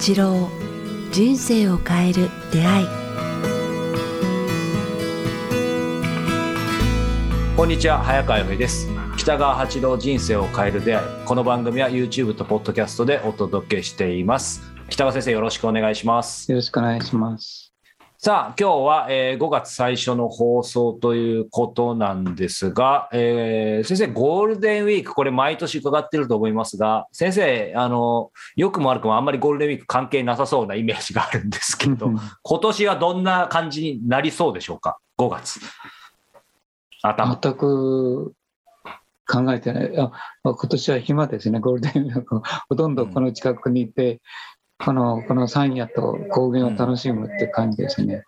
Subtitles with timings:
[0.00, 0.48] 八郎
[1.12, 2.86] 人生を変える出会い。
[7.54, 8.88] こんにちは早川洋平です。
[9.18, 11.06] 北川八郎人生を変える出会い。
[11.26, 14.62] この番組は YouTube と Podcast でお届けしています。
[14.88, 16.50] 北川先生よろしくお願いします。
[16.50, 17.69] よろしくお願いします。
[18.22, 35.58] さあ今日は、えー5月最初の放送ということなんですが、えー先生ゴールデンウィークこれ毎年伺ってると思いますが先生あの良くも悪くもあんまりゴールデンウィーク関係なさそうなイメージがあるんですけど今年はどんな感じになりそうでしょうか？5月
[37.00, 38.34] 頭全く
[39.26, 39.98] 考えてない。
[39.98, 40.10] あ
[40.42, 42.42] 今年は暇ですね、ゴールデンウィーク。
[42.68, 44.20] ほとんどこの近くにいて、
[44.84, 48.24] このこの山野と高原を楽しむって感じですね。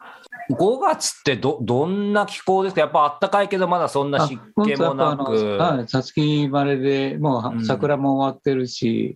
[0.51, 2.81] 5月ってどどんな気候ですか？
[2.83, 5.57] やっぱあったかいけどまだそんな湿本気もなく。
[5.57, 9.15] はい、さつき晴れでもうんう桜も終わってるし、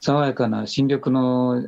[0.00, 1.66] 爽やかな新緑の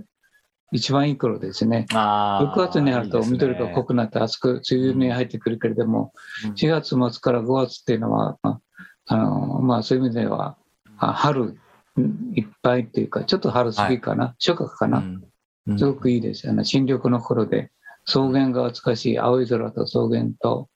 [0.70, 1.86] 一番いい頃ですね。
[1.92, 6.12] あー6月になると緑が濃くなって暑く梅雨に入ってくるけれども、
[6.44, 8.60] うん4月末から5月っていうのは、まあ
[9.06, 10.56] あのまあ、そういう意味では
[10.98, 11.58] あ春うん
[12.34, 15.04] いっぱいっていうかちょっと春過ぎかな、初夏かな、
[15.66, 15.78] うん。
[15.78, 16.64] すごくいいですよね。
[16.64, 17.70] 新緑の頃で
[18.04, 20.68] 草原が美しい青い空と草原と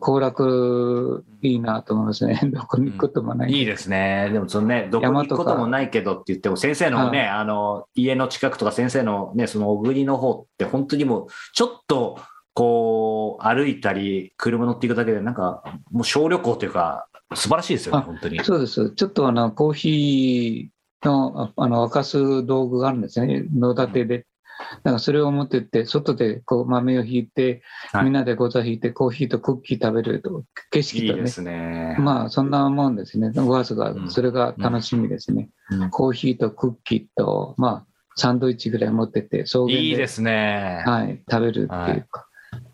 [0.00, 2.40] 行楽いいなと思いますね。
[2.44, 4.30] どこに行くこともない、いいですね。
[4.32, 12.18] でもそのね、どこに行くこともないけどって言っても、先生のね、あの、家の近くとか先生のね、その小国の方って本当にもう、ちょっと、
[12.54, 18.42] こう、歩いたり、車乗っていくだけで、なんか、もう小旅行というか、素晴らしいですよね、あ本当に。
[18.44, 18.90] そうです。
[18.90, 23.44] ちょっとあのコーヒーのああの沸かす道具があるんですね。
[23.54, 24.26] 野立てで。
[24.84, 28.04] だからそれを持ってって外でこう豆をひいて、はい。
[28.04, 31.18] みんなでご座引いてコーヒーとクッキー食べると景色とね。
[31.18, 31.96] いいですね。
[31.98, 33.28] まあそんなもんですね。
[33.28, 34.10] 5月がうん。
[34.10, 35.90] それが楽しみですね、うん。
[35.90, 40.82] コーヒーとクッキーとまあサンドイッチぐらい持ってって草原でいいですね。
[40.86, 42.28] はい、食べるっていうか、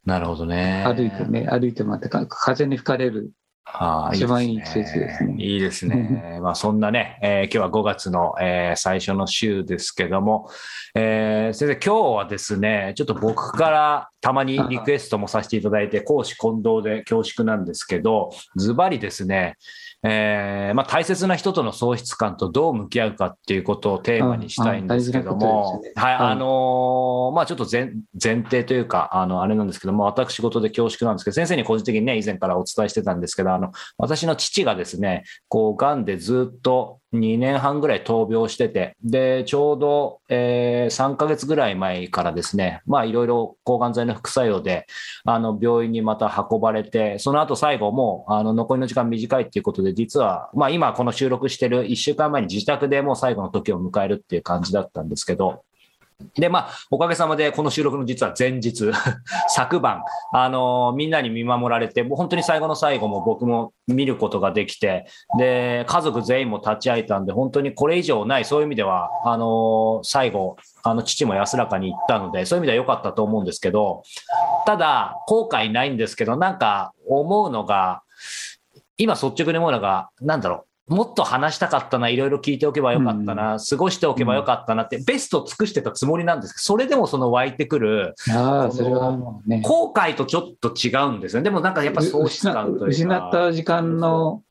[0.04, 0.84] なるほどね。
[0.86, 3.32] 歩いてね歩いて待ってか風に吹かれる
[3.64, 6.38] ああ一番いい季節ですねいいですね。
[6.42, 10.48] まあそんなね、えー今日は5月の、えー最初の週ですけども、
[10.94, 19.56] えー先生今日はですね、ちょっと僕からたまにリクエストもさせていただいて、講師混同で恐縮なんですけど、ズバリですね、
[20.02, 26.14] えーまあ、大切な人との喪失感とどう向き合うかっていうことをテーマにしたいんですけどもはい。
[26.14, 27.92] あのーまあちょっと前
[28.22, 44.86] 前提というか、あの、あれなんですけども、私事で恐縮なんですけど、先生に個人的にね、以前からお伝えしてたんですけど、あの、私の父がですね、こう、癌でずっと2年半ぐらい闘病してて、で、ちょうど、えー3ヶ月ぐらい前からですね、まあ、いろいろ抗がん剤の副作用で、
[45.24, 55.62] あの、病院にまた運ばれて、その後最後もう、あの、残りの時間短いっていうことで、実は、まあ、今この収録してる1週間前に自宅でもう最後の時を迎えるっていう感じだったんですけど、
[56.34, 58.90] で、まあ、おかげさまで、この収録の実は前日、
[59.48, 65.06] 昨晩、あのみんなに見守られて、もう本当に最後の最後も僕も見ることができて、
[65.38, 74.02] で、家族全員も立ち会えたんで、本当にこれ以上ない、そういう意味では、あの最後、あの、父も安らかに行ったので、そういう意味では良かったと思うんですけど、
[74.66, 78.02] ただ、後悔ないんですけど、なんか思うのが、
[78.98, 88.90] 今率直に思うのが、なんだろう、もっと話したかったな、いろいろ聞いておけばよかったな、過ごしておけばよかったなって、ベスト尽くしてたつもりなんですけど、それでもその湧いてくる、あそれ
[89.46, 89.62] ね。
[89.62, 91.44] 後悔とちょっと違うんですよね。
[91.44, 92.86] でもなんかやっぱ喪失感というか。
[92.86, 94.42] 失った時間の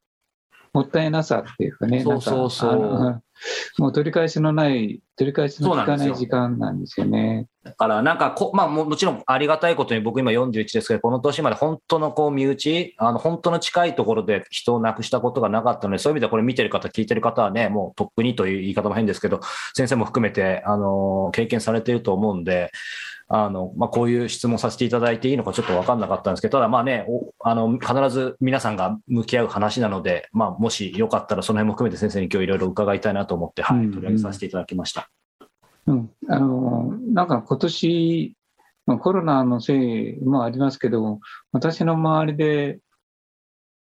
[0.71, 3.23] もったいなさっていうかね、そうそうそう
[3.77, 7.47] もう取り返しのない、取り返しの効かない時間なんですよね。
[7.63, 19.39] だからなんかこ、まあももちろんありがたいことに僕今41ですけど、この年まで本当のこう身内、あの本当の近いところで人を亡くしたことがなかったので、そういう意味ではこれ見てる方、聞いてる方はね、もうとっくにという言い方も変ですけど、
[19.73, 22.71] 先生も含めて、あの、経験されていると思うんで、
[23.31, 35.09] あの、まあ、こういう質問させていただいていいのかちょっと分かんなかったんですけど、ただまあね、おあの、必ず皆さんが向き合う話なので、まあ、もしよかったらその辺も含めて先生に今日いろいろ伺いたいなと思って、はい、うん取り上げさせていただきました。
[35.87, 38.35] うん、あのなんか今年、
[38.85, 41.19] まあ、コロナのせいもありますけども、
[41.51, 42.79] 私の周りで、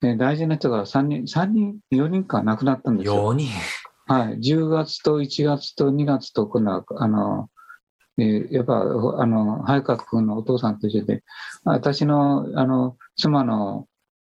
[0.03, 3.33] ね、大事な人が3人、3人、4人か亡くなったんですよ。
[3.33, 3.49] 4人。
[4.07, 7.51] はい、10月と1月と2月とこのあの、
[8.17, 11.23] えーやっぱあの早川君のお父さんと一緒で
[11.65, 13.87] 私のあの妻の、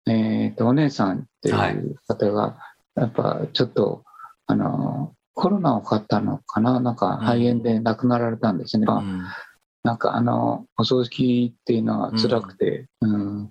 [0.06, 2.58] えー、とお姉さんっていう方が、
[2.96, 4.02] やっぱちょっと
[4.50, 6.80] あのコロナをかかったのかな？
[6.80, 8.86] なんか肺炎で亡くなられたんですね。
[8.88, 9.22] うん。
[9.82, 13.50] なんかあのお葬式っていうのは辛くて、うん。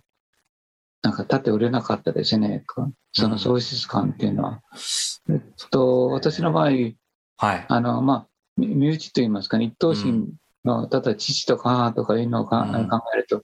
[1.02, 2.66] なんか立って売れなかったですね、
[3.14, 4.62] その喪失感っていうのは。
[5.30, 5.40] えっ
[5.72, 7.66] と、私の場合、はい。
[7.70, 10.34] あのまあ、み身内といいますかね、一等身
[10.66, 13.44] の、ただ父とか母とかいうのを考えると、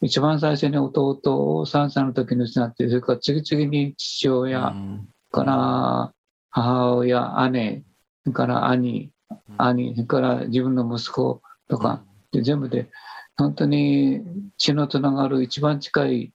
[0.00, 1.18] 一番最初に弟
[1.58, 5.08] を3歳の時に失って、それから次々に父親、うん。
[5.32, 6.12] から
[6.52, 7.82] 母親、姉、
[8.24, 9.10] それから兄、
[9.58, 12.88] 兄、それから自分の息子とか、で全部で
[13.36, 14.22] 本当に
[14.58, 16.32] 血のつながる一番近い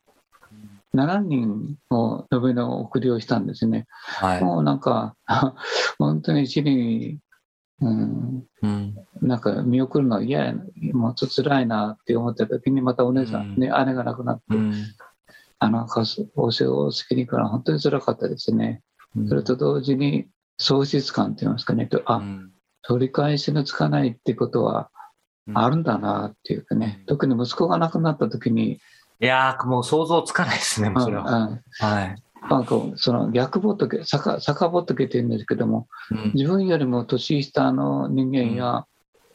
[0.95, 3.85] 7人を延べの送りをしたんですね。
[4.01, 4.43] はい。
[4.43, 5.15] もうなんか、
[5.99, 7.19] 本当に死に、
[7.79, 14.73] うん、うんなんか見送るのは嫌やな、もうちょっと辛いなって思った時に、またお姉さん、ね、姉が亡くなって、うん
[15.59, 15.87] あの、
[16.35, 18.81] お世話を好きにから本当に辛かったですね。
[19.27, 20.27] それと同時に
[20.57, 22.51] 喪失感といいますかね、とあ、うん。
[22.83, 24.89] 取り返しのつかないってことは
[25.53, 28.79] あるんだなっていうかね、特に息子が亡くなった時に、
[29.19, 31.23] いやー、もう想像つかないですね、もうそれは。
[31.23, 31.61] うん。
[31.79, 32.15] はい。
[32.49, 36.31] なんかその逆仏、逆逆仏って言うんですけども、うん。
[36.33, 38.85] 自分よりも年下の人間や、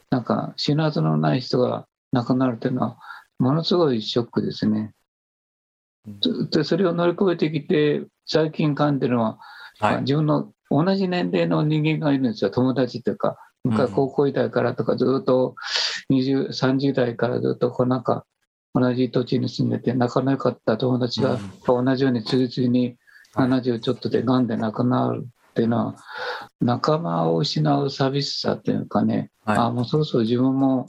[0.09, 2.97] なんか死ぬはずのない人が亡くなるというのは、
[3.39, 4.93] ものすごいショックですね。
[6.51, 9.39] でそれを乗り越えてきて、最近感じるのは、
[9.79, 10.01] はい。
[10.01, 15.55] 自分の同じ年齢の人間がいるんですよ、友達というか、昔うん高校時代からとか、ずっと
[16.09, 18.25] 20 30代からずっとこうなんか、
[18.75, 21.37] 同じ土地に住んでて、仲の良かった友達が
[21.67, 22.97] 同じように次々に
[23.35, 23.49] はい。
[23.49, 25.95] 70ちょっとでがんで亡くなるっていうのは、
[26.61, 29.57] 仲間を失う寂しさっていうかね、はい。
[29.57, 30.87] あもうそろそろ自分も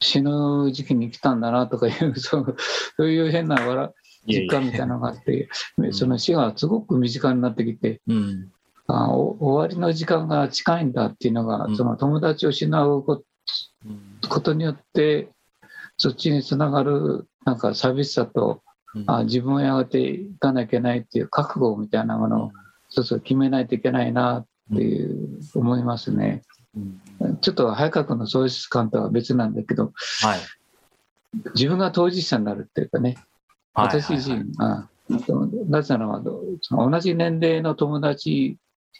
[0.00, 2.56] 死ぬ時期に来たんだなとかいう、そう
[2.96, 3.92] そういう変な笑
[4.26, 5.48] 実感みたいなのがあって、
[5.86, 5.92] ん。
[5.92, 8.52] その死がすごく身近になってきて、うん。
[8.86, 11.76] あお終わりの時間が近いんだっていうのが、うん。
[11.76, 13.22] その友達を失うこ
[14.28, 15.28] ことによって、
[15.96, 18.62] そっちにつながるなんか寂しさと、
[18.94, 19.04] うん。
[19.06, 22.52] あ自分をやがていかなきゃいけないっていう覚悟みたいなものを
[22.88, 26.42] 一つ決めないといけないなっていう思いますね。
[27.20, 27.36] うん。
[27.38, 29.92] ちょっと早川君の喪失感とは別なんだけど、
[30.22, 30.40] はい。
[31.54, 33.18] 自分が当事者になるっていうかね、はい
[33.74, 34.88] 私自身、あ
[35.68, 36.22] なぜならば
[36.70, 38.56] 同じ年齢の友達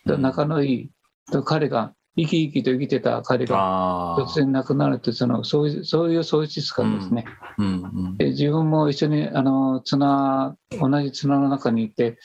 [0.06, 0.91] と仲のいい、
[1.31, 7.55] と彼が生き生きと生きてた彼があ突然亡くなるってそのそういうそういう喪失感ですね、あ。
[7.59, 7.71] うんう
[8.11, 12.19] んで自分も一緒にあの綱同じ綱の中にいて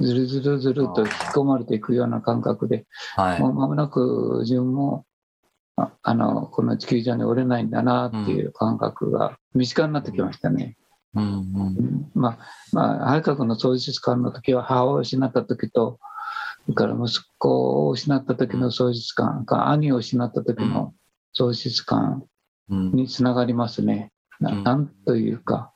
[0.00, 3.40] ずるずるずると引き込まれていくような感覚ではい。
[3.40, 5.06] もう間もなく自分も
[5.76, 10.76] ああのこの地球上に折れないんだなっていう感覚が身近になってきましたね。
[11.14, 12.10] うんうん。
[12.14, 12.38] まあ、
[12.72, 15.98] まあ、早川君の喪失感の時は母を失った時と、
[16.64, 20.94] それから息子を失った時の喪失感か、兄を失った時の
[21.32, 22.24] 喪失感
[22.70, 22.92] うん。
[22.92, 24.12] につながりますね。
[24.40, 24.64] なうん。
[24.64, 25.72] なんというか、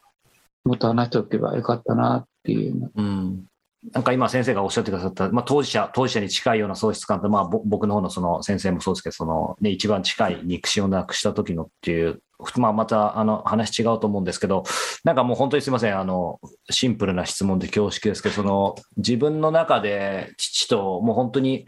[0.65, 2.91] もっと話しておけばよかったなっていうの。
[2.95, 3.47] うん
[3.93, 12.21] なんか今先生がおっしゃってくださった、まあ、当事者、当事者に近いような喪失感と、まあ、僕の方のその先生もそうですけど、そのね、一番近い肉親をなくした時のっていう、
[12.57, 14.65] まあ、またあの話違うと思うんですけど、
[15.05, 16.41] なんかもう本当にすみません、あの、
[16.71, 21.67] シンプルな質問で恐縮ですけど、その自分の中で父ともう本当に、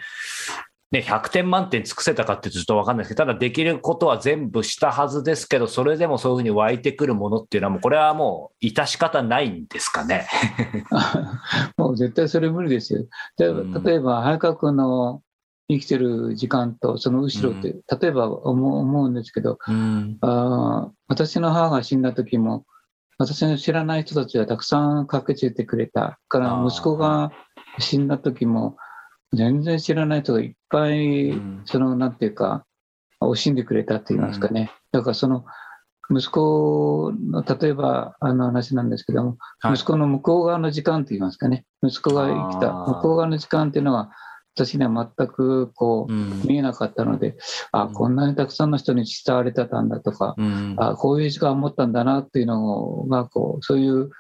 [0.90, 10.26] ね、100点満点尽くせたかってちょっと分かんないですけど、ただできることは全部したはずですけど、それでもそういうふうに湧いてくるものっていうのは、もうこれはもう致し方ないんですかね？
[11.76, 13.04] もう絶対それ無理ですよ。
[13.37, 15.21] でうん例えば、早川君の
[15.71, 22.64] 生きてる時間とその後ろって、例えば思うんですけど、うんあー私の母が死んだ時も、
[23.18, 26.18] 私の知らない人たちがたくさん駆けついてくれた。
[26.28, 27.30] から息子が
[27.78, 28.76] 死んだ時も、
[29.32, 31.62] 全然知らない人がいっぱい、うん。
[31.64, 32.64] その、なんていうか、
[33.20, 34.73] 惜しんでくれたって言いますかね。
[34.92, 35.44] だからその、
[36.11, 39.75] 息子の、例えば、あの話なんですけども、はい。
[39.75, 41.66] 息子の向こう側の時間と言いますかね。
[41.82, 44.11] 息子が生きた向こう側の時間っていうのは、
[44.54, 46.42] 私には全くこう、うん。
[46.47, 47.37] 見えなかったので、
[47.73, 47.92] あうん。
[47.92, 50.75] こんなにたくさんの人に伝われてたんだとか、うん。
[50.78, 54.11] あこういう時間を持ったんだなっていうのがこうそういう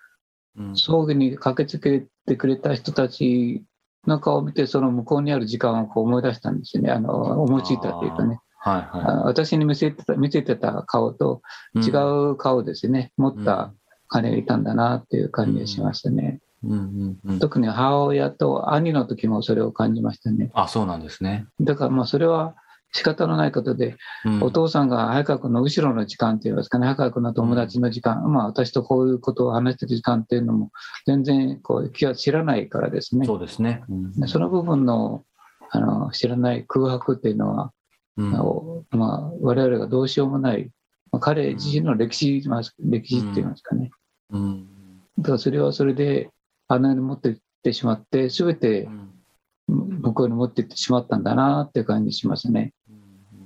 [0.58, 0.76] うん。
[0.76, 3.64] 葬儀に駆けつけてくれた人たち
[4.08, 6.90] の顔を見てその向こうにある時間をこう思い出したんですよね。
[6.90, 8.40] あの思いついたっていうかね。
[8.60, 11.42] はいはあ私に見せてた見せてた顔と
[11.74, 11.80] い。
[11.80, 11.90] 違
[12.32, 13.72] う顔ですね、持った
[14.08, 16.72] 彼がいたんだなっていう感じがしましたね、うん。
[16.72, 17.18] うん。
[17.24, 17.38] うん。
[17.38, 20.50] 特に母親と兄の時もそれを感じましたね。
[20.54, 21.46] あ、そうなんですね。
[21.60, 22.56] だからまあそれは
[22.92, 30.70] 仕方のないことで、うんお父さんが早川君の後ろの時間っていいますかね、早川君の友達の時間、まあ私とこういうことを話してる時間っていうのも、
[31.06, 33.26] 全然こう気は知らないからですね。
[33.26, 33.82] そうですね。
[33.88, 35.24] うんその部分の
[35.70, 37.72] あの知らない空白っていうのは、
[38.16, 38.30] うん
[38.90, 40.70] まあ、我々がどうしようもない、
[41.12, 43.90] まあ彼自身の歴史ます歴史って言いますかね。
[44.30, 44.68] うん
[45.18, 46.30] だからそれはそれで、
[46.68, 48.88] あのように持っていってしまって、すべて
[49.66, 52.72] 向こうに持っていってしまったんだなっていう感じしますね。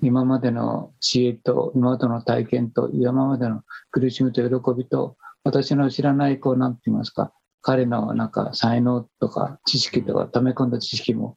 [0.03, 7.33] 今までの知恵と今までの体験と今までの苦しみと喜びと私の知らないこうなんて言いますか
[7.63, 11.37] 彼のなんか才能とか知識とか溜め込んだ知識も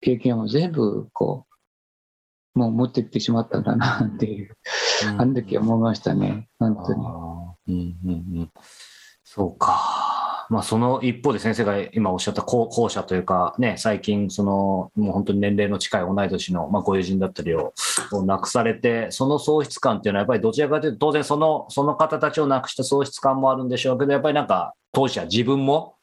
[0.00, 1.46] 経験も全部こ
[2.54, 4.56] うもう持ってきてしまったんだなっていう、
[5.18, 7.06] あの時思いましたね本当に。
[7.68, 8.50] うんうんうん、
[9.24, 10.05] そうか。
[10.48, 17.72] まあ、その一方で先生が今おっしゃった後後者というか、ね、最近、その、もう本当に年齢の近い同い年の、まあ、ご友人だったりを
[18.12, 25.96] を亡くされて、その喪失感っていうのは、やっぱりどちらかというと、当然その、その方たちを亡くした喪失感もあるんでしょうけど、やっぱりなんか、当時は自分も、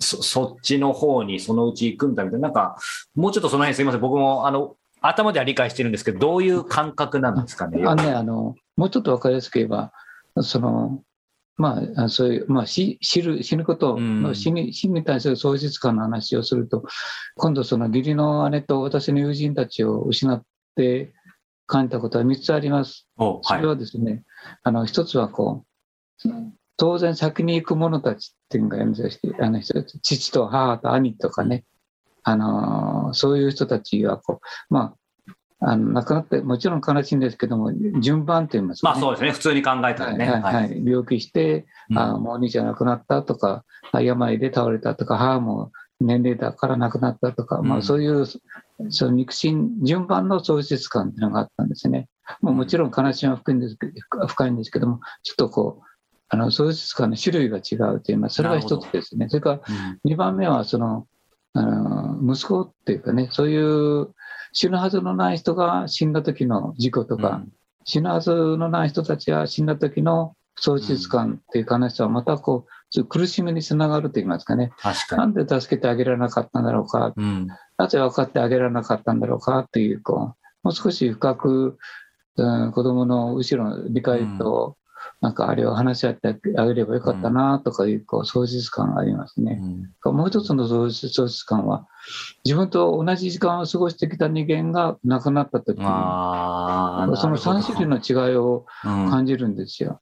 [0.00, 2.76] そそっちの方にそのうち行くんだみたいな、なんか、
[3.14, 7.82] もうちょっとその辺すみません、僕も、あの、頭では理解してるんですけど、どういう感覚なんですかね。
[7.84, 9.92] あのね、あの、もうちょっと分かりやすく言えば、
[10.40, 11.02] その、
[11.56, 16.84] まあ、そういう、まあ、死死る死ぬこと、うん死に死に対する喪失感の話をすると、
[17.36, 20.42] 今度、その義理の姉と私の友人たちを失っ
[20.76, 21.12] て
[21.66, 23.06] 感じたことは3つあります。
[23.16, 23.66] おはいそれ。
[23.66, 24.22] はですね、
[24.62, 25.64] あの一つはこ
[26.24, 26.28] う、
[26.76, 31.64] 当然先に行く者たちっていうのがいるんですよあの人父と母と兄とかね、
[32.22, 34.96] あのそういう人たちはこう、まあ、
[35.64, 38.92] あの亡くなって、もちろん悲しいんですけども、順番といいますか、ね。
[38.94, 40.28] まあそうですね、普通に考えたらね。
[40.28, 40.82] はいはいはい。
[40.84, 41.98] 病気して、うん。
[41.98, 48.26] あもうお兄ちゃん亡くなったとか、あ病で倒れたとか、母も年齢だから亡くなったとか、まあ、うんそういう
[48.90, 52.08] その肉親、順番の喪失感っていうのがあったんですね。
[52.40, 55.84] もうもちろん悲しみは深いんですけど深いんですけども、ちょっとこう、
[56.28, 59.28] あの喪失感の種類が違うという、まあ、それが一つですね。
[59.28, 59.60] それから
[60.04, 60.12] うん。
[60.12, 61.06] 2番目はその
[61.54, 64.08] あの息子っていうかねそういう
[64.52, 67.42] 死ぬはずのない人が死んだ時の事故とか、
[67.84, 74.72] 死ぬはずのない人たちが死んだ時の喪失感っていう悲しさはまたこう苦しみにつながると言いますかね。
[74.78, 75.20] 確かに。
[75.20, 77.14] なんで助けてあげられなかったんだろうか。
[77.16, 77.48] うん。
[77.78, 81.78] なぜ分かってあげられなかったんだろうかっていうこうもう少し深く、
[82.36, 84.76] うん、子供の後ろの理解と、
[85.22, 89.60] なんかあれを話し合ってあげればよかったなとかいうこう喪失感がありますね。
[90.04, 91.86] うんもう一つの喪失喪失感は、
[92.44, 100.00] 自分と同じ時間を過ごしてきた人間が亡くなった時に、その3種類の違いをうん感じるんですよ。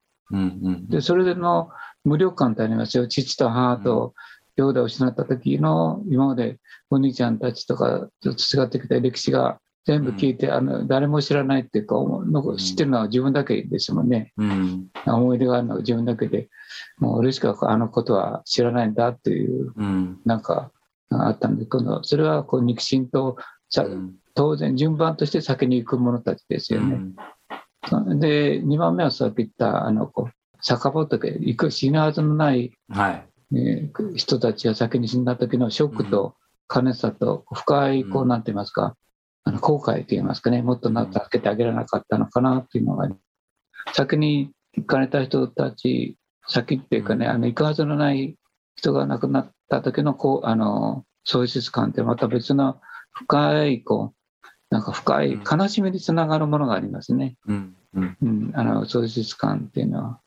[0.88, 1.68] で、それでの
[2.02, 3.06] 無力感ってありますよ。
[3.06, 4.14] 父と母と
[4.56, 6.58] 兄弟を失った時の今まで
[6.88, 14.32] お兄ちゃんたちとかと違ってきた歴史が全部聞いて、あの誰も知らないっていうか、の知ってるのは自分だけですもんね。
[14.36, 14.88] うん。
[15.06, 16.48] 思い出があるのは自分だけで、
[16.98, 20.20] もう俺しかあのことは知らないんだっていううん。
[20.24, 20.70] なんか
[21.10, 23.36] あったんで、今度、それはこう肉親と
[23.68, 24.14] さうん。
[24.34, 26.98] 当然順番として先に行く者たちですよね。
[28.18, 33.26] で、2番目はさっき言った、あの、こう、遡って行く死ぬはずのない、はい。
[33.56, 36.36] えー人たちが先に死んだ時のショックと
[36.72, 38.28] 悲しさと深い、こう、うん。
[38.28, 38.96] なんて言いますか、
[39.44, 43.08] あの後悔と言いますかね、もっと助けてあげられなかったのかなっていうのが、
[43.92, 46.16] 先に行かれた人たち、
[46.46, 47.32] 先っていうかね、うん。
[47.32, 48.36] あの行くはずのない
[48.76, 52.80] 人が亡くなった時のこうあの喪失感ってまた別の
[53.12, 57.76] 深いこうなんか深い悲しみにつながるものがありますね、うん。
[57.94, 58.16] うん。
[58.22, 60.20] うん、あの喪失感っていうのは。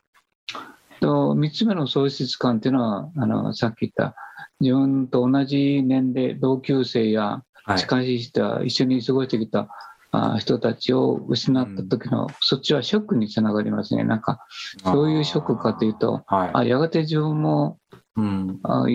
[1.03, 4.15] と3つ目の喪失感っていうのはあのさっき言った
[4.61, 7.79] 自分と同じ年齢同級生やはい。
[7.79, 9.69] 近い人一緒に過ごしてきた
[10.11, 14.03] あ人たちを失った時の、そっちはショックにつながりますね。
[14.03, 14.45] なんか、
[14.83, 16.51] どういうショックかというと、はい。
[16.53, 17.79] あやがて自分も
[18.15, 18.85] うんあ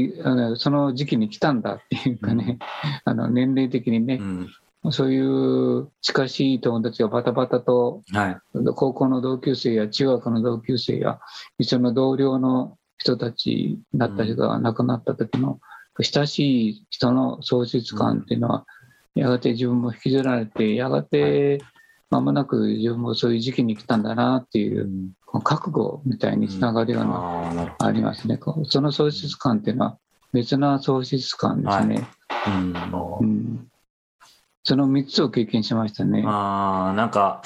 [0.57, 2.59] その時期に来たんだっていうかね、
[3.05, 4.49] あの年齢的にね、うん
[4.91, 8.39] そういう近しい友達がバタバタとはい。
[8.77, 11.19] 高校の同級生や中学の同級生や
[11.59, 15.59] 一緒の同僚の人たちだった人が亡くなった時の
[16.03, 18.67] 親しい人の喪失感っていうのは
[19.15, 21.61] やがて自分も引きずられてやがて
[22.11, 24.89] 間もなく自分もそういう時期に来たんだなっていう
[25.45, 28.39] 覚悟みたいにつながるようなありますね。
[28.65, 29.99] その喪失感っていうのは
[30.33, 32.09] 別な喪失感ですね。
[32.47, 32.75] うん
[33.21, 33.69] うん、
[34.63, 36.23] その3つを経験しましたね。
[36.27, 37.43] ああ、なんか、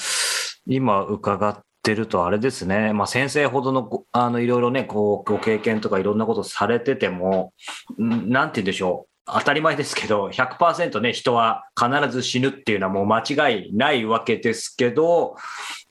[0.67, 7.53] 今伺ってるとあれですね、まあ、先生ほどのごあのいろいろねこう、ご経験とかいろんなことされてても、
[8.01, 15.37] んなんて言うんでしょう、当たり前ですけど、100%ね、人は必ず死ぬっていうのはもう間違いないわけですけど、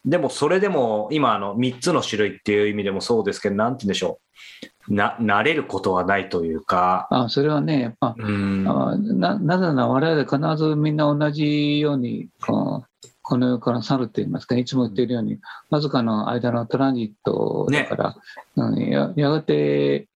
[0.04, 4.20] でもそれでも今あの3つの種類っていう意味でもそうですけど、なんて言うんでしょ
[4.90, 12.30] う、な慣れることはないというか、あそれはね、やっぱうん、あななぜなら我々必ずみんな同じように
[13.22, 18.16] この世から去ると言いますか、いつも言っているように、わずかの間のトランジットだから、
[18.56, 20.08] うんややがて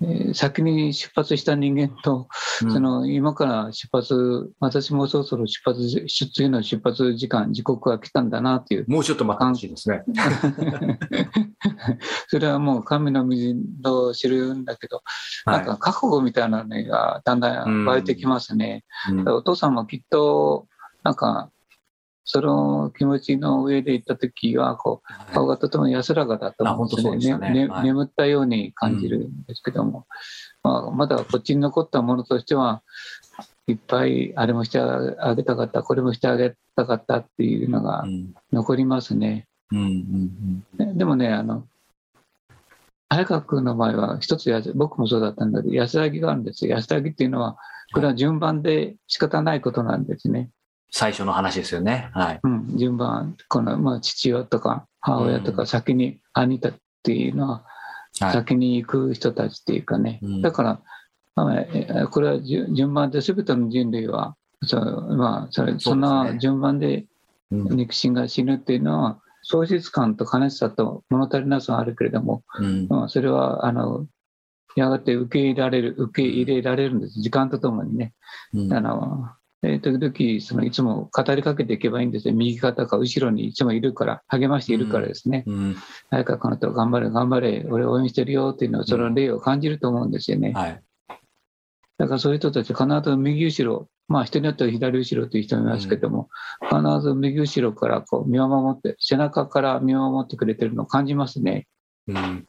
[0.00, 2.28] えー先に出発した人間と、
[2.62, 2.72] うん。
[2.72, 10.04] その今から出発、私もそろそろ出発、出次の出発時間、時刻が来たんだなっていう、もうちょっと待ってほしいですね。
[12.28, 15.02] それはもう神の水を知るんだけど、
[15.44, 15.56] はい。
[15.58, 18.84] なんか覚悟みたいなのがだんだん湧いてきますね。
[19.10, 19.28] うん。
[19.28, 20.68] お父さんもきっと、
[21.02, 21.50] なんか、
[22.30, 27.38] その気持ちの上で行った時は、こう、顔がとても安らかだと思うんですね。
[27.66, 27.84] はい。
[27.84, 30.06] 眠ったように感じるんですけども、
[30.62, 32.82] まあ、まだこっちに残ったものとしては、
[33.66, 38.34] いっぱいあれもしてあげたかった、これもしてあげたかったっていうのがうん。
[38.52, 39.46] 残りますね。
[39.72, 41.66] うんうんねでもね、あの、
[43.08, 46.76] 早川君の場合は一つ僕もそうだったんだけど、安らぎがあるんですよ。
[46.76, 47.56] 安らぎっていうのは、
[47.94, 50.50] これは順番で仕方ないことなんですね。
[50.90, 52.10] 最初の話ですよね。
[52.12, 52.40] はい。
[52.42, 57.64] うん、順番、この、まあ、父親とか母親とうか先に兄たっていうのは、
[58.20, 58.32] はい。
[58.32, 60.18] 先に行く人たちっていうかね。
[60.22, 60.80] うんだから、
[61.34, 67.06] まあ、えこれは順順番で全ての人類は、そうまあ、それそんな順番で
[67.50, 74.06] うん肉親が死ぬっていうのは、喪失感と悲しさと物足りなさはあるけれども、うんまあ、それは、あの、
[74.76, 77.20] やがて受け入れられる、受け入れられるんです。
[77.20, 78.14] 時間とともにね。
[78.52, 79.30] うんあの、
[79.62, 82.34] えー時々、その、いつも語りかけていけばいいんですよ。
[82.34, 85.44] 右肩か後ろにいつもいるから、励ましているからですね。
[85.46, 85.76] うん
[86.10, 90.52] 早川この人頑張れ、頑張れ、俺応援してるよっていうのは、その例を感じると思うんですよね。
[90.52, 90.82] はい。
[91.98, 96.28] だからそういう人たち、必ず右後ろ、まあ人によっては左後ろという人もいますけども、
[96.62, 101.66] 必ず右後ろからこう見守って、背中から見守ってくれてるのを感じますね。
[102.06, 102.46] うん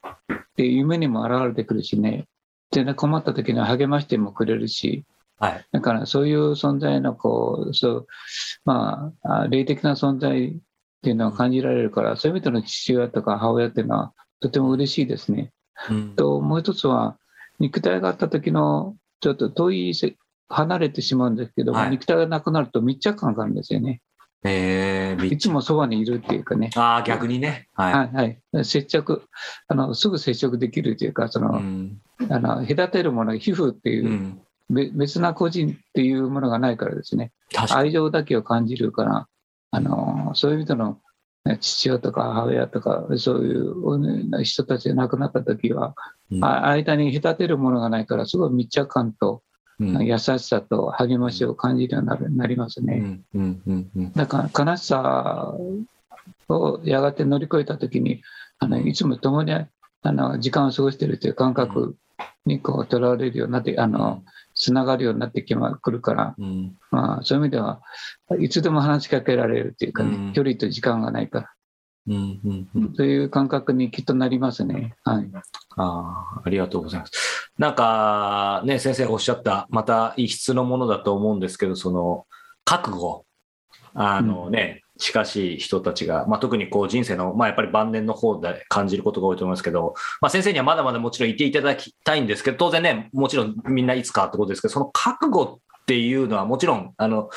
[0.56, 2.26] で、夢にも現れてくるしね。
[2.72, 5.06] で、困った時には励ましてもくれるし、
[5.40, 5.66] はい。
[5.72, 8.08] だからそういう存在のこう、そう、
[8.66, 10.52] まあ、あ霊的な存在っ
[11.02, 15.52] ていうのは感じられるから、そういう意味での父親とか母親っていうのはとても嬉しいですね。
[15.90, 17.18] うんと、もう一つは、
[17.60, 20.16] 肉体があった時のちょっと遠いせ、
[20.50, 24.02] 離れてしまうんですけども、はい肉体がなくなると密着感があるんですよね。
[24.44, 26.70] えー、いつもそばにいるっていうかね。
[26.76, 27.68] ああ、逆にね。
[27.74, 27.94] はい。
[27.94, 28.66] はいはい。
[28.66, 29.24] 接触、
[29.68, 37.32] あの、すぐ接触できるというか、その、うんあの、隔てるものが皮膚っていう別な個人っていうものがないからですね。
[37.72, 39.28] 愛情だけを感じるから、
[39.72, 41.00] あのそういう意味での
[41.46, 45.96] ね父親とか母親とか、そういう人たちが亡くなった時は、
[46.32, 49.42] うんあ間に隔てるものがないから、すごい密着感と
[49.80, 53.24] うん優しさと励ましを感じるようになるなりますね。
[53.34, 55.56] うんうんうんうんだから悲しさ
[56.48, 58.22] をやがて乗り越えた時に、
[58.60, 59.68] あのいつも共にあ
[60.04, 61.96] の時間を過ごしているという感覚
[62.46, 64.24] にこうとらわれるようになって、あの
[64.60, 67.82] つながるようになってきまくるから、うんまあ、そういう意味では、
[68.40, 71.50] いつでも話しかけられるというかね、うん距離と時間がないから、
[72.08, 72.18] うんう
[72.48, 74.96] んうんそういう感覚にきっとなりますね。
[75.06, 75.30] はい。
[75.78, 77.12] ああ、ありがとうございます。
[77.58, 82.26] なんか、ね、先生おっしゃった、また異質のものだと思うんですけど、その、
[82.66, 83.26] 覚悟。
[83.94, 97.30] あのね、近しい人たちが、まあ、特にこう人生の、まあ、やっぱり晩年の方で感じることが多いと思いますけど、まあ、先生にはまだまだもちろんいていただきたいんですけど、当然ね、もちろんみんないつかってことですけど、その覚悟っていうのはもちろん、あの、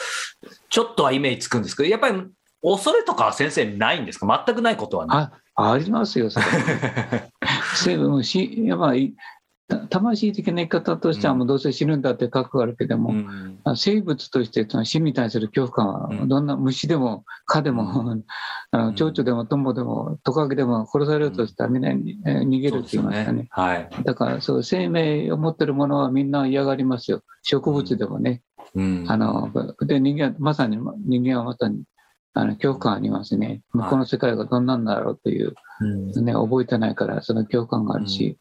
[0.69, 2.23] ちょっとはイメージつくんですけど、やっぱり
[2.63, 4.45] 恐れとかは先生ないんですか？
[4.47, 5.11] 全くないことはね。
[5.55, 6.47] あ、ありますよ、それ。
[7.75, 9.23] せもうしやっぱりた
[9.89, 11.39] 魂的な言い方としては、うん。
[11.41, 13.61] もうどうせ死ぬんだって覚悟があるけども、うん。
[13.65, 16.29] あ生物としてその死に対する恐怖感は、うん。
[16.29, 18.17] どんな虫でも蚊でも、
[18.71, 23.49] あの蝶々でもトンボでもトカゲでも殺されるとしたらみんなに、えー逃げるって言いますかね。
[23.51, 23.89] はい。
[24.05, 27.23] だからそう生命を持ってるものはみんな嫌がりますよ。
[27.43, 28.43] 植物でもね。
[28.75, 29.05] うん。
[29.09, 31.85] あので人間はまさに人間はまさに
[32.35, 33.63] あの恐怖感ありますね。
[33.73, 36.25] 向こうの世界がどんなんだろうという、うん。
[36.25, 38.39] ね、覚えてないからその恐怖感があるし、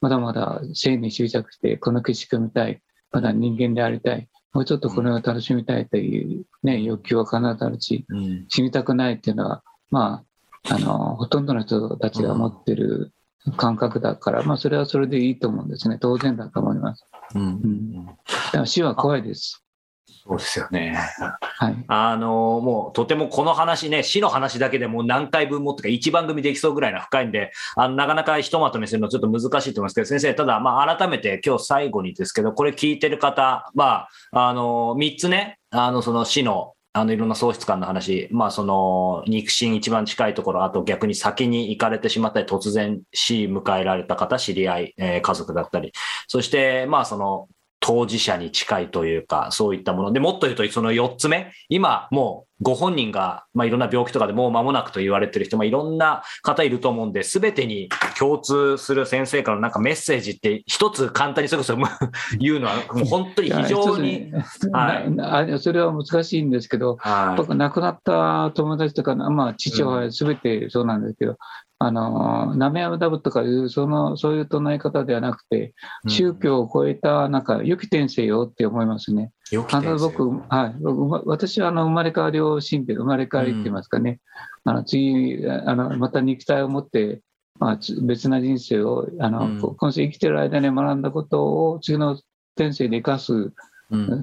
[0.00, 2.80] まだまだ生に執着してこの景色を見たい、
[3.10, 10.24] まだ人間でありたい、もうちょっとこれを楽しみたいという、ね、欲求は必ずあるし、うん死にたくないっていうのは、ま
[10.68, 13.12] あ、あのほとんどの人たちが持ってる
[13.56, 15.98] 感覚だから、まあ、それはそれでいいと思うんですね。
[16.00, 17.04] 当然だと思います。
[17.34, 18.12] うんんだ
[18.52, 19.64] から死は怖いです。
[20.08, 20.96] そうですよね。
[21.40, 21.84] はい。
[21.86, 45.92] あのもうとてもこの話ね、死の話だけでもう何回分もとか1番組できそうぐらいな深いんで、あのなかなかひとまとめするのちょっと難しいと思いますけど、先生、ただ、まあ、改めて今日最後にですけど、これ聞いてる方、まあ、あの3つね、あのその死のあのいろんな喪失感の話、まあ、その肉親一番近いところ、あと逆に先に行かれてしまったり、突然死迎えられた方、知り合い、えー家族だったり、
[46.26, 47.48] そして、まあ、その
[47.80, 50.12] 当事者に近いというか、そういったもの。
[50.12, 57.88] で、もっと言うと、その4つ目、今、もうご本人が、まあ、いろんな病気とかでもう間もなくと言われてる人もいろんな方いると思うんで、すべてに
[58.18, 61.76] 共通する先生からのなんかメッセージって一つ簡単にそれこそ
[62.38, 64.32] 言うのは、もう本当に非常に。
[64.72, 71.36] はい、それは難しいんですけど、はい、僕亡くなった友達とか、まあ、父親すべてそうなんですけど、
[71.80, 75.74] あの、ナメアムダブとかいう、その、そういう唱え方ではなくて、
[76.08, 79.30] 宗教を超えた、なんか、良き転生よって思いますね。
[79.70, 84.20] あの僕、はい、僕私はあの生まれ変わりを信じて、生まれ変わりって言いますかね、
[84.64, 87.22] うん、あの次あの、また肉体を持って、
[87.58, 92.18] まあ、別な人生を、あの、うん、今世生きてる間に学んだことを次の
[92.56, 93.52] 転生で生かす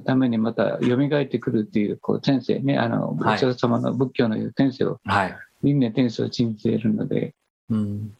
[0.04, 7.34] ためにまた蘇ってくるっていう、こう、転生ね、あの、はい、お様の仏教の言う転生を、はい、輪廻転生を信じているので、
[7.70, 8.14] うん、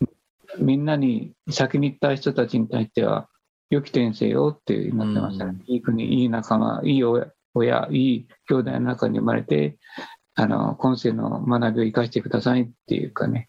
[0.59, 3.29] みんなに先に行った人たちに対しては、
[3.71, 5.61] 良き転生よってなってましたね。
[5.67, 9.79] いい国、いい仲間、いい親、親いい兄弟の中に生まれて、
[10.35, 13.49] あの、今世の学びを生かしてくださいっていうかね。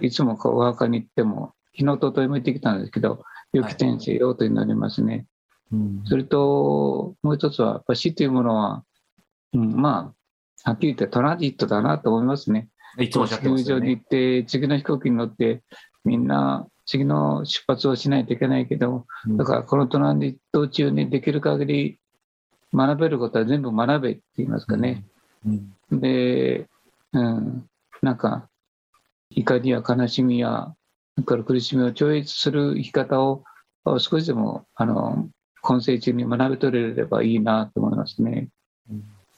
[0.00, 5.26] いつもこうお墓に行っても、日のととめてきたんですけど、良き転生よとなりますね。
[5.72, 8.84] はい、それと、もう一つは、やっぱ死というものは、
[9.54, 10.14] うん、ま
[10.64, 12.68] あ、はっきり言ってトランジットだなと思いますね。
[12.98, 13.88] いつもおっしゃってますよね。
[13.88, 15.62] に行って、次の飛行機に乗って、
[16.04, 21.98] みんな次の出発をしないといけないけど、だからこのトランジット中にできる限り
[22.74, 25.04] 学べることは全部学べって言いますかね。
[25.46, 26.68] うんうん、で、
[27.12, 27.66] うん、
[28.02, 28.48] なんか
[29.30, 30.74] 怒りや悲しみや
[31.24, 33.44] から苦しみを超越する生き方を
[33.98, 35.28] 少しでもあの
[35.62, 38.48] 今世中に学び取れればいいなと思いますね。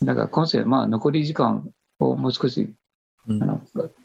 [0.02, 2.74] だから今世、まあ、残り時間をもう少し
[3.28, 3.60] あの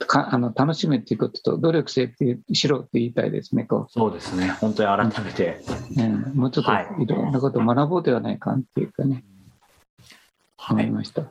[0.06, 3.64] かあの楽しめっていうことと努力せってしろって言いたいですね。
[3.64, 5.60] こうそうですね、本当に改めて。
[5.98, 9.24] うん、もうちょっといろんなことを学ぼうではないかっていうかね、
[10.58, 11.24] はい、思いました。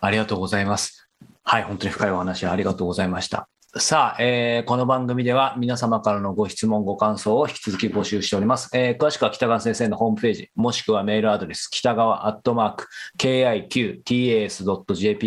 [0.00, 1.08] ありがとうございます。
[1.42, 3.48] はい、本当に深いお話ありがとうございました。
[3.76, 8.70] さあ、えー、この番組では皆様からのご質問、ご感想を引き続き募集しております。
[8.72, 12.86] えー、詳しくは北川先生のホームページ、もしくはメールアドレス、北川アットマーク、
[13.18, 14.12] kiqtas.jp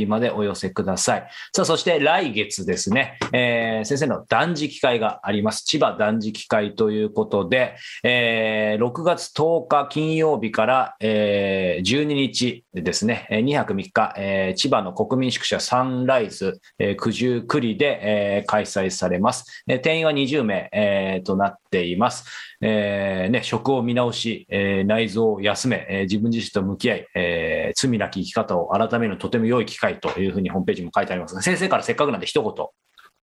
[0.05, 1.27] までお寄せください。
[1.53, 5.65] さあ、そして来月ですね、えー、先生の断食会があります。
[5.65, 19.63] 千葉断食会ということで、えー、6月10日金曜日から、えー、12日ですね、2泊3日、えー、千葉の国民宿舎サンライズ、えー、九十九里で、えー開催されます。
[19.67, 22.25] え定員は20名、えー、となっています。
[22.61, 32.65] えーね、食を見直し、えー、内臓を休め、えー、自分自身と向き合い、えー、罪なき生き方を改めるとても良い機会というふうにホームページも書いてありますが、先生からせっかくなんで一言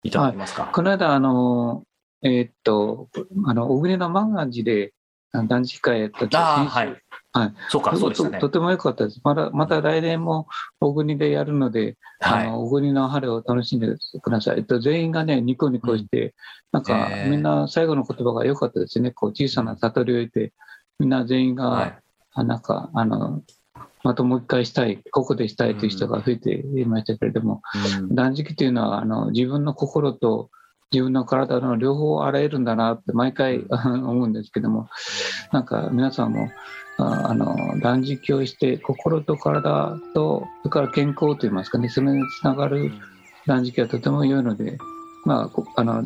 [0.05, 0.65] いただけますか？
[0.65, 1.83] はい、この間、あの、
[2.23, 3.09] えー、っと、
[3.47, 4.93] あの、小暮の万願寺で
[5.43, 8.39] 断食会やった時、はい、はい、そうか、そうですね。
[8.39, 8.49] と。
[8.49, 9.21] とても良かったです。
[9.25, 10.47] まだ、また来年も
[10.81, 13.89] 大国でやるので、はい、あの大国の春を楽しんで
[14.23, 14.65] ください。
[14.65, 16.33] と全員がね、ニコニコして、うん、
[16.73, 19.11] なんか、みんな最後の言葉が良かったですね。
[19.11, 20.53] こう、小さな悟りを得て、
[21.01, 21.99] みんな全員が、はい、
[22.35, 23.43] あなんか、あの、
[24.05, 27.63] またもう一回したい、ここでしたいという人が増えていましたけれども、
[27.99, 30.51] うん、断食というのは、あの、自分の心と、
[30.95, 34.89] 自分の体の両方洗えるんだなって毎回 思うんですけども、
[35.51, 36.51] なんか皆さんも
[36.99, 42.93] あの断食をして心と体とそれから健康といいますかねそれにつながる
[43.47, 44.79] 断食はとても良いので、
[45.25, 46.05] まあ、あの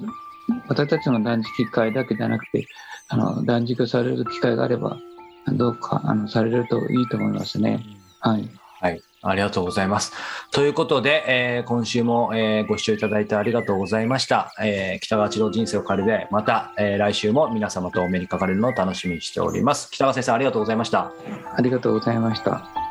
[0.69, 2.67] 私たちの断食会だけじゃなくて
[3.09, 4.97] あの断食される機会があれば
[5.53, 7.85] どうかあのされるといいと思いますね。
[8.21, 8.49] はい、
[8.81, 10.13] はいありがとうございます。
[10.51, 14.53] ということで、えー、今週も、えー、ご視聴いただいてありがとうございました。
[14.61, 19.91] えー、北川千郎人生を借りで、また、えー、来週も皆様とお目にかかれるのを楽しみにしております。
[19.91, 21.13] 北川先生、ありがとうございました。
[21.55, 22.88] ありがとうございました。